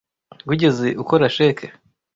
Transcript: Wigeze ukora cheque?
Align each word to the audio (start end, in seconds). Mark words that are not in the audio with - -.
Wigeze 0.49 0.87
ukora 1.01 1.25
cheque? 1.35 1.65